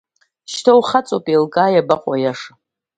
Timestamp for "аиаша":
2.15-2.51